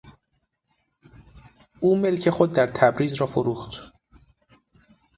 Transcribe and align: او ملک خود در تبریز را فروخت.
او 1.79 1.95
ملک 1.97 2.29
خود 2.29 2.51
در 2.51 2.67
تبریز 2.67 3.13
را 3.13 3.27
فروخت. 3.27 3.93